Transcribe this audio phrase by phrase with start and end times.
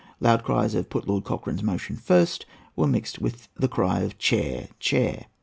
[0.19, 4.69] Loud cries of "Put Lord Cochrane's motion first" were mixed with the cry of "Chair,
[4.79, 5.27] chair."